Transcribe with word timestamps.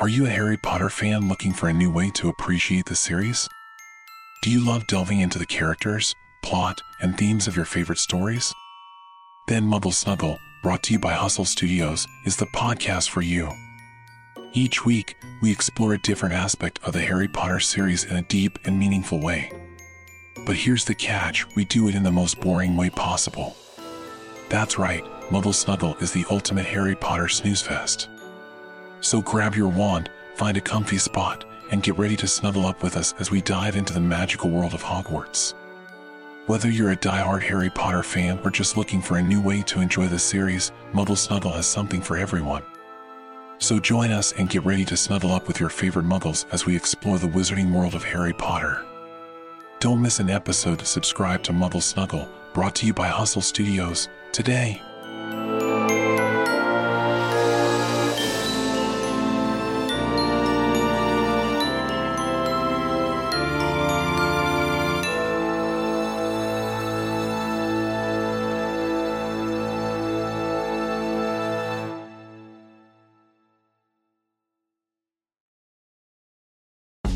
Are 0.00 0.06
you 0.08 0.26
a 0.26 0.30
Harry 0.30 0.56
Potter 0.56 0.90
fan 0.90 1.28
looking 1.28 1.52
for 1.52 1.68
a 1.68 1.72
new 1.72 1.90
way 1.90 2.10
to 2.10 2.28
appreciate 2.28 2.86
the 2.86 2.94
series? 2.94 3.48
Do 4.42 4.50
you 4.50 4.64
love 4.64 4.86
delving 4.86 5.18
into 5.18 5.40
the 5.40 5.46
characters, 5.46 6.14
plot, 6.40 6.80
and 7.00 7.18
themes 7.18 7.48
of 7.48 7.56
your 7.56 7.64
favorite 7.64 7.98
stories? 7.98 8.54
Then 9.48 9.64
Muggle 9.64 9.92
Snuggle, 9.92 10.38
brought 10.62 10.84
to 10.84 10.92
you 10.92 11.00
by 11.00 11.14
Hustle 11.14 11.44
Studios, 11.44 12.06
is 12.24 12.36
the 12.36 12.46
podcast 12.46 13.10
for 13.10 13.22
you. 13.22 13.50
Each 14.52 14.84
week, 14.84 15.16
we 15.42 15.50
explore 15.50 15.94
a 15.94 15.98
different 16.02 16.36
aspect 16.36 16.78
of 16.84 16.92
the 16.92 17.00
Harry 17.00 17.26
Potter 17.26 17.58
series 17.58 18.04
in 18.04 18.14
a 18.14 18.22
deep 18.22 18.56
and 18.66 18.78
meaningful 18.78 19.20
way. 19.20 19.50
But 20.46 20.54
here's 20.54 20.84
the 20.84 20.94
catch 20.94 21.44
we 21.56 21.64
do 21.64 21.88
it 21.88 21.96
in 21.96 22.04
the 22.04 22.12
most 22.12 22.40
boring 22.40 22.76
way 22.76 22.88
possible. 22.88 23.56
That's 24.48 24.78
right, 24.78 25.02
Muggle 25.28 25.52
Snuggle 25.52 25.96
is 25.96 26.12
the 26.12 26.24
ultimate 26.30 26.66
Harry 26.66 26.94
Potter 26.94 27.26
snooze 27.26 27.62
fest. 27.62 28.08
So 29.00 29.22
grab 29.22 29.54
your 29.54 29.68
wand, 29.68 30.10
find 30.34 30.56
a 30.56 30.60
comfy 30.60 30.98
spot, 30.98 31.44
and 31.70 31.82
get 31.82 31.98
ready 31.98 32.16
to 32.16 32.26
snuggle 32.26 32.66
up 32.66 32.82
with 32.82 32.96
us 32.96 33.14
as 33.18 33.30
we 33.30 33.40
dive 33.40 33.76
into 33.76 33.92
the 33.92 34.00
magical 34.00 34.50
world 34.50 34.74
of 34.74 34.82
Hogwarts. 34.82 35.54
Whether 36.46 36.70
you're 36.70 36.92
a 36.92 36.96
die-hard 36.96 37.42
Harry 37.42 37.68
Potter 37.68 38.02
fan 38.02 38.40
or 38.42 38.50
just 38.50 38.76
looking 38.76 39.02
for 39.02 39.18
a 39.18 39.22
new 39.22 39.40
way 39.40 39.62
to 39.62 39.80
enjoy 39.80 40.06
the 40.06 40.18
series, 40.18 40.72
Muggle 40.94 41.16
Snuggle 41.16 41.52
has 41.52 41.66
something 41.66 42.00
for 42.00 42.16
everyone. 42.16 42.62
So 43.58 43.78
join 43.78 44.10
us 44.12 44.32
and 44.32 44.48
get 44.48 44.64
ready 44.64 44.84
to 44.86 44.96
snuggle 44.96 45.32
up 45.32 45.46
with 45.46 45.60
your 45.60 45.68
favorite 45.68 46.06
muggles 46.06 46.46
as 46.50 46.64
we 46.64 46.74
explore 46.74 47.18
the 47.18 47.26
wizarding 47.26 47.72
world 47.72 47.94
of 47.94 48.04
Harry 48.04 48.32
Potter. 48.32 48.84
Don't 49.80 50.00
miss 50.00 50.20
an 50.20 50.30
episode. 50.30 50.86
Subscribe 50.86 51.42
to 51.42 51.52
Muggle 51.52 51.82
Snuggle, 51.82 52.28
brought 52.54 52.74
to 52.76 52.86
you 52.86 52.94
by 52.94 53.08
Hustle 53.08 53.42
Studios, 53.42 54.08
today. 54.32 54.80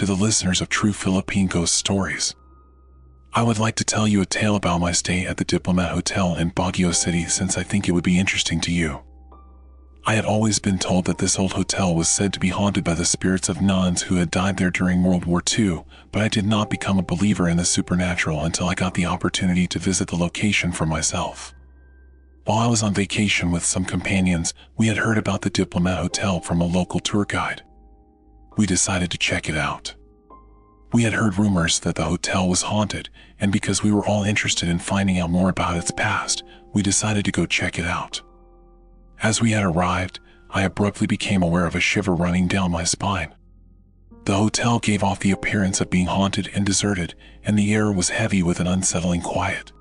To 0.00 0.06
the 0.06 0.14
listeners 0.14 0.62
of 0.62 0.70
True 0.70 0.94
Philippine 0.94 1.46
Ghost 1.46 1.74
Stories, 1.74 2.34
I 3.34 3.42
would 3.42 3.58
like 3.58 3.74
to 3.74 3.84
tell 3.84 4.08
you 4.08 4.22
a 4.22 4.24
tale 4.24 4.56
about 4.56 4.80
my 4.80 4.92
stay 4.92 5.26
at 5.26 5.36
the 5.36 5.44
Diplomat 5.44 5.92
Hotel 5.92 6.36
in 6.36 6.52
Baguio 6.52 6.94
City 6.94 7.26
since 7.26 7.58
I 7.58 7.62
think 7.62 7.86
it 7.86 7.92
would 7.92 8.02
be 8.02 8.18
interesting 8.18 8.62
to 8.62 8.72
you. 8.72 9.02
I 10.06 10.14
had 10.14 10.24
always 10.24 10.58
been 10.58 10.78
told 10.78 11.04
that 11.04 11.18
this 11.18 11.38
old 11.38 11.52
hotel 11.52 11.94
was 11.94 12.08
said 12.08 12.32
to 12.32 12.40
be 12.40 12.48
haunted 12.48 12.82
by 12.82 12.94
the 12.94 13.04
spirits 13.04 13.50
of 13.50 13.60
nuns 13.60 14.00
who 14.00 14.14
had 14.14 14.30
died 14.30 14.56
there 14.56 14.70
during 14.70 15.02
World 15.02 15.26
War 15.26 15.42
II, 15.46 15.84
but 16.12 16.22
I 16.22 16.28
did 16.28 16.46
not 16.46 16.70
become 16.70 16.98
a 16.98 17.02
believer 17.02 17.46
in 17.46 17.58
the 17.58 17.66
supernatural 17.66 18.42
until 18.42 18.68
I 18.68 18.74
got 18.74 18.94
the 18.94 19.04
opportunity 19.04 19.66
to 19.66 19.78
visit 19.78 20.08
the 20.08 20.16
location 20.16 20.72
for 20.72 20.86
myself. 20.86 21.52
While 22.44 22.56
I 22.56 22.68
was 22.68 22.82
on 22.82 22.94
vacation 22.94 23.50
with 23.50 23.66
some 23.66 23.84
companions, 23.84 24.54
we 24.78 24.86
had 24.86 24.96
heard 24.96 25.18
about 25.18 25.42
the 25.42 25.50
Diplomat 25.50 25.98
Hotel 25.98 26.40
from 26.40 26.62
a 26.62 26.66
local 26.66 27.00
tour 27.00 27.26
guide. 27.26 27.64
We 28.56 28.66
decided 28.66 29.10
to 29.10 29.18
check 29.18 29.48
it 29.48 29.56
out. 29.56 29.94
We 30.92 31.04
had 31.04 31.12
heard 31.12 31.38
rumors 31.38 31.78
that 31.80 31.94
the 31.94 32.04
hotel 32.04 32.48
was 32.48 32.62
haunted, 32.62 33.08
and 33.38 33.52
because 33.52 33.82
we 33.82 33.92
were 33.92 34.06
all 34.06 34.24
interested 34.24 34.68
in 34.68 34.78
finding 34.80 35.18
out 35.18 35.30
more 35.30 35.48
about 35.48 35.76
its 35.76 35.92
past, 35.92 36.42
we 36.72 36.82
decided 36.82 37.24
to 37.24 37.32
go 37.32 37.46
check 37.46 37.78
it 37.78 37.86
out. 37.86 38.20
As 39.22 39.40
we 39.40 39.52
had 39.52 39.64
arrived, 39.64 40.18
I 40.50 40.62
abruptly 40.62 41.06
became 41.06 41.42
aware 41.42 41.66
of 41.66 41.76
a 41.76 41.80
shiver 41.80 42.14
running 42.14 42.48
down 42.48 42.72
my 42.72 42.84
spine. 42.84 43.34
The 44.24 44.36
hotel 44.36 44.78
gave 44.78 45.02
off 45.02 45.20
the 45.20 45.30
appearance 45.30 45.80
of 45.80 45.90
being 45.90 46.06
haunted 46.06 46.50
and 46.54 46.66
deserted, 46.66 47.14
and 47.44 47.58
the 47.58 47.72
air 47.72 47.92
was 47.92 48.10
heavy 48.10 48.42
with 48.42 48.60
an 48.60 48.66
unsettling 48.66 49.22
quiet. 49.22 49.72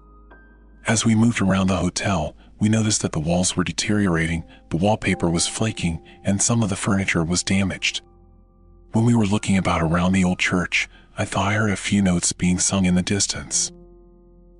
As 0.88 1.06
we 1.06 1.16
moved 1.16 1.41
around 1.41 1.68
the 1.68 1.78
hotel, 1.78 2.36
we 2.59 2.69
noticed 2.69 3.01
that 3.01 3.13
the 3.13 3.19
walls 3.19 3.56
were 3.56 3.63
deteriorating, 3.63 4.44
the 4.69 4.78
wallpaper 4.78 5.30
was 5.30 5.47
flaking, 5.47 6.01
and 6.24 6.41
some 6.41 6.62
of 6.62 6.69
the 6.69 6.75
furniture 6.75 7.24
was 7.24 7.44
damaged. 7.44 8.01
When 8.91 9.05
we 9.05 9.13
were 9.13 9.25
looking 9.25 9.55
about 9.55 9.83
around 9.83 10.13
the 10.13 10.23
old 10.23 10.39
church, 10.39 10.89
I 11.16 11.23
thought 11.23 11.47
I 11.47 11.53
heard 11.53 11.69
a 11.69 11.75
few 11.75 12.01
notes 12.01 12.33
being 12.33 12.57
sung 12.57 12.85
in 12.85 12.95
the 12.95 13.03
distance. 13.03 13.72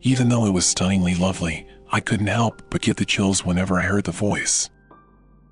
Even 0.02 0.30
though 0.30 0.46
it 0.46 0.54
was 0.54 0.68
stunningly 0.68 1.16
lovely, 1.16 1.66
I 1.92 2.00
couldn't 2.00 2.28
help 2.28 2.62
but 2.70 2.82
get 2.82 2.98
the 2.98 3.06
chills 3.06 3.44
whenever 3.44 3.80
I 3.80 3.84
heard 3.84 4.04
the 4.04 4.12
voice. 4.12 4.70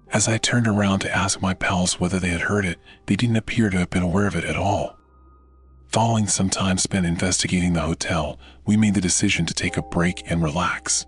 As 0.10 0.28
I 0.28 0.38
turned 0.38 0.68
around 0.68 1.00
to 1.00 1.16
ask 1.16 1.42
my 1.42 1.56
pals 1.56 2.00
whether 2.00 2.20
they 2.20 2.30
had 2.30 2.42
heard 2.42 2.66
it, 2.66 2.78
they 3.08 3.16
didn't 3.16 3.36
appear 3.36 3.72
to 3.72 3.80
have 3.80 3.90
been 3.90 4.04
aware 4.04 4.28
of 4.28 4.36
it 4.36 4.46
at 4.46 4.56
all. 4.56 4.96
Following 5.88 6.28
some 6.28 6.50
time 6.50 6.78
spent 6.78 7.06
investigating 7.06 7.74
the 7.74 7.82
hotel, 7.82 8.38
we 8.66 8.78
made 8.78 8.94
the 8.94 9.02
decision 9.02 9.48
to 9.48 9.56
take 9.56 9.78
a 9.78 9.82
break 9.82 10.30
and 10.30 10.44
relax. 10.44 11.08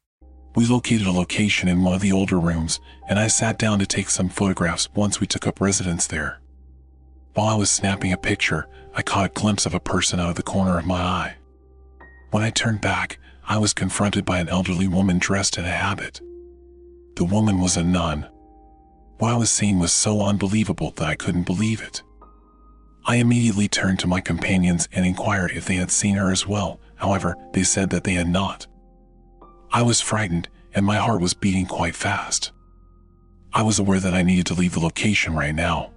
We 0.53 0.65
located 0.65 1.07
a 1.07 1.11
location 1.11 1.69
in 1.69 1.83
one 1.83 1.93
of 1.93 2.01
the 2.01 2.11
older 2.11 2.39
rooms, 2.39 2.79
and 3.07 3.17
I 3.17 3.27
sat 3.27 3.57
down 3.57 3.79
to 3.79 3.85
take 3.85 4.09
some 4.09 4.29
photographs 4.29 4.89
once 4.93 5.19
we 5.19 5.27
took 5.27 5.47
up 5.47 5.61
residence 5.61 6.07
there. 6.07 6.39
While 7.33 7.47
I 7.47 7.55
was 7.55 7.69
snapping 7.69 8.11
a 8.11 8.17
picture, 8.17 8.67
I 8.93 9.01
caught 9.01 9.25
a 9.25 9.39
glimpse 9.39 9.65
of 9.65 9.73
a 9.73 9.79
person 9.79 10.19
out 10.19 10.29
of 10.29 10.35
the 10.35 10.43
corner 10.43 10.77
of 10.77 10.85
my 10.85 10.99
eye. 11.01 11.35
When 12.31 12.43
I 12.43 12.49
turned 12.49 12.81
back, 12.81 13.17
I 13.47 13.57
was 13.57 13.73
confronted 13.73 14.25
by 14.25 14.39
an 14.39 14.49
elderly 14.49 14.87
woman 14.87 15.17
dressed 15.17 15.57
in 15.57 15.63
a 15.63 15.69
habit. 15.69 16.19
The 17.15 17.23
woman 17.23 17.61
was 17.61 17.77
a 17.77 17.83
nun. 17.83 18.27
What 19.17 19.31
I 19.31 19.37
was 19.37 19.49
seeing 19.49 19.79
was 19.79 19.93
so 19.93 20.21
unbelievable 20.21 20.91
that 20.97 21.07
I 21.07 21.15
couldn't 21.15 21.45
believe 21.45 21.81
it. 21.81 22.03
I 23.05 23.15
immediately 23.15 23.67
turned 23.67 23.99
to 23.99 24.07
my 24.07 24.19
companions 24.19 24.89
and 24.91 25.05
inquired 25.05 25.51
if 25.51 25.65
they 25.65 25.75
had 25.75 25.91
seen 25.91 26.15
her 26.15 26.31
as 26.31 26.45
well. 26.45 26.79
However, 26.95 27.35
they 27.53 27.63
said 27.63 27.89
that 27.91 28.03
they 28.03 28.13
had 28.13 28.27
not. 28.27 28.67
I 29.73 29.83
was 29.83 30.01
frightened 30.01 30.49
and 30.73 30.85
my 30.85 30.97
heart 30.97 31.21
was 31.21 31.33
beating 31.33 31.65
quite 31.65 31.95
fast. 31.95 32.51
I 33.53 33.63
was 33.63 33.79
aware 33.79 33.99
that 33.99 34.13
I 34.13 34.21
needed 34.21 34.45
to 34.47 34.53
leave 34.53 34.73
the 34.73 34.79
location 34.79 35.33
right 35.33 35.55
now. 35.55 35.91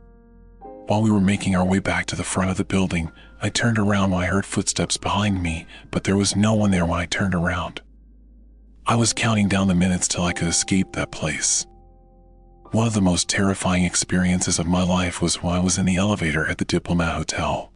While 0.86 1.02
we 1.02 1.10
were 1.10 1.20
making 1.20 1.56
our 1.56 1.64
way 1.64 1.78
back 1.78 2.06
to 2.06 2.16
the 2.16 2.24
front 2.24 2.50
of 2.50 2.56
the 2.56 2.64
building, 2.64 3.10
I 3.40 3.48
turned 3.48 3.78
around 3.78 4.10
when 4.10 4.22
I 4.22 4.26
heard 4.26 4.44
footsteps 4.44 4.96
behind 4.96 5.42
me, 5.42 5.66
but 5.90 6.04
there 6.04 6.16
was 6.16 6.36
no 6.36 6.54
one 6.54 6.70
there 6.70 6.84
when 6.84 7.00
I 7.00 7.06
turned 7.06 7.34
around. 7.34 7.80
I 8.86 8.96
was 8.96 9.12
counting 9.12 9.48
down 9.48 9.68
the 9.68 9.74
minutes 9.74 10.06
till 10.06 10.24
I 10.24 10.32
could 10.32 10.48
escape 10.48 10.92
that 10.92 11.10
place. 11.10 11.66
One 12.70 12.86
of 12.86 12.92
the 12.92 13.00
most 13.00 13.28
terrifying 13.28 13.84
experiences 13.84 14.58
of 14.58 14.66
my 14.66 14.82
life 14.82 15.22
was 15.22 15.42
when 15.42 15.54
I 15.54 15.60
was 15.60 15.78
in 15.78 15.86
the 15.86 15.96
elevator 15.96 16.46
at 16.46 16.58
the 16.58 16.64
Diplomat 16.64 17.14
Hotel. 17.14 17.72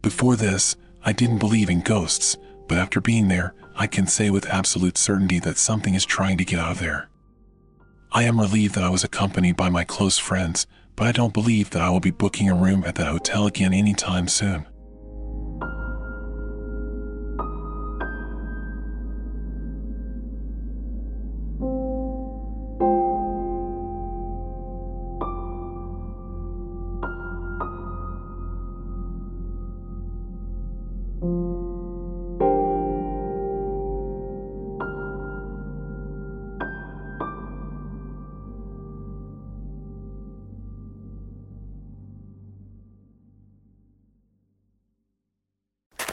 Before 0.00 0.36
this, 0.36 0.76
I 1.04 1.12
didn't 1.12 1.38
believe 1.38 1.70
in 1.70 1.80
ghosts, 1.80 2.36
but 2.68 2.78
after 2.78 3.00
being 3.00 3.28
there, 3.28 3.54
I 3.76 3.86
can 3.86 4.06
say 4.06 4.30
with 4.30 4.46
absolute 4.46 4.98
certainty 4.98 5.38
that 5.40 5.58
something 5.58 5.94
is 5.94 6.04
trying 6.04 6.38
to 6.38 6.44
get 6.44 6.58
out 6.58 6.72
of 6.72 6.78
there. 6.78 7.08
I 8.12 8.24
am 8.24 8.40
relieved 8.40 8.74
that 8.74 8.84
I 8.84 8.90
was 8.90 9.04
accompanied 9.04 9.56
by 9.56 9.70
my 9.70 9.84
close 9.84 10.18
friends, 10.18 10.66
but 10.96 11.06
I 11.06 11.12
don't 11.12 11.32
believe 11.32 11.70
that 11.70 11.82
I 11.82 11.90
will 11.90 12.00
be 12.00 12.10
booking 12.10 12.50
a 12.50 12.54
room 12.54 12.84
at 12.84 12.96
that 12.96 13.06
hotel 13.06 13.46
again 13.46 13.72
anytime 13.72 14.28
soon. 14.28 14.66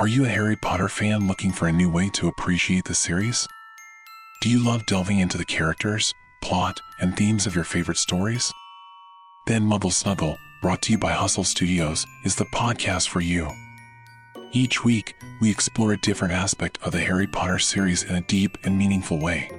Are 0.00 0.06
you 0.06 0.24
a 0.24 0.28
Harry 0.28 0.54
Potter 0.54 0.88
fan 0.88 1.26
looking 1.26 1.50
for 1.50 1.66
a 1.66 1.72
new 1.72 1.90
way 1.90 2.08
to 2.10 2.28
appreciate 2.28 2.84
the 2.84 2.94
series? 2.94 3.48
Do 4.40 4.48
you 4.48 4.64
love 4.64 4.86
delving 4.86 5.18
into 5.18 5.36
the 5.36 5.44
characters, 5.44 6.14
plot, 6.40 6.80
and 7.00 7.16
themes 7.16 7.48
of 7.48 7.56
your 7.56 7.64
favorite 7.64 7.98
stories? 7.98 8.52
Then 9.48 9.62
Muggle 9.62 9.92
Snuggle, 9.92 10.38
brought 10.62 10.82
to 10.82 10.92
you 10.92 10.98
by 10.98 11.10
Hustle 11.10 11.42
Studios, 11.42 12.06
is 12.24 12.36
the 12.36 12.44
podcast 12.44 13.08
for 13.08 13.20
you. 13.20 13.50
Each 14.52 14.84
week, 14.84 15.16
we 15.40 15.50
explore 15.50 15.94
a 15.94 16.00
different 16.00 16.32
aspect 16.32 16.78
of 16.82 16.92
the 16.92 17.00
Harry 17.00 17.26
Potter 17.26 17.58
series 17.58 18.04
in 18.04 18.14
a 18.14 18.20
deep 18.20 18.56
and 18.62 18.78
meaningful 18.78 19.18
way. 19.18 19.50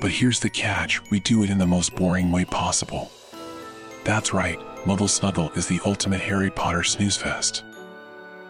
But 0.00 0.10
here's 0.10 0.40
the 0.40 0.50
catch 0.50 1.00
we 1.12 1.20
do 1.20 1.44
it 1.44 1.50
in 1.50 1.58
the 1.58 1.66
most 1.66 1.94
boring 1.94 2.32
way 2.32 2.44
possible. 2.44 3.12
That's 4.02 4.34
right, 4.34 4.58
Muggle 4.84 5.08
Snuggle 5.08 5.52
is 5.52 5.68
the 5.68 5.80
ultimate 5.86 6.22
Harry 6.22 6.50
Potter 6.50 6.82
snooze 6.82 7.16
fest. 7.16 7.62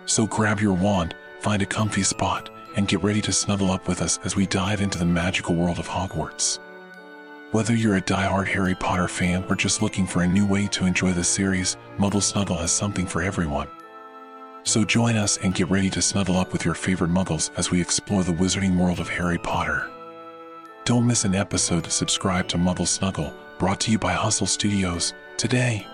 So 0.06 0.26
grab 0.26 0.60
your 0.60 0.74
wand, 0.74 1.14
find 1.40 1.62
a 1.62 1.66
comfy 1.66 2.02
spot, 2.02 2.50
and 2.76 2.88
get 2.88 3.02
ready 3.02 3.20
to 3.22 3.32
snuggle 3.32 3.70
up 3.70 3.88
with 3.88 4.02
us 4.02 4.18
as 4.24 4.36
we 4.36 4.46
dive 4.46 4.80
into 4.80 4.98
the 4.98 5.04
magical 5.04 5.54
world 5.54 5.78
of 5.78 5.88
Hogwarts. 5.88 6.58
Whether 7.52 7.74
you're 7.74 7.96
a 7.96 8.00
die-hard 8.00 8.48
Harry 8.48 8.74
Potter 8.74 9.06
fan 9.06 9.44
or 9.48 9.54
just 9.54 9.80
looking 9.80 10.06
for 10.06 10.22
a 10.22 10.26
new 10.26 10.44
way 10.44 10.66
to 10.68 10.86
enjoy 10.86 11.12
the 11.12 11.22
series, 11.22 11.76
Muggle 11.98 12.22
Snuggle 12.22 12.56
has 12.56 12.72
something 12.72 13.06
for 13.06 13.22
everyone. 13.22 13.68
So 14.64 14.82
join 14.82 15.16
us 15.16 15.36
and 15.36 15.54
get 15.54 15.70
ready 15.70 15.88
to 15.90 16.02
snuggle 16.02 16.36
up 16.36 16.52
with 16.52 16.64
your 16.64 16.74
favorite 16.74 17.10
muggles 17.10 17.50
as 17.56 17.70
we 17.70 17.80
explore 17.80 18.24
the 18.24 18.32
wizarding 18.32 18.76
world 18.76 18.98
of 18.98 19.08
Harry 19.08 19.38
Potter. 19.38 19.90
Don't 20.84 21.06
miss 21.06 21.24
an 21.24 21.34
episode. 21.34 21.90
Subscribe 21.90 22.48
to 22.48 22.58
Muggle 22.58 22.88
Snuggle, 22.88 23.32
brought 23.58 23.78
to 23.80 23.92
you 23.92 23.98
by 23.98 24.12
Hustle 24.12 24.46
Studios, 24.46 25.14
today. 25.36 25.86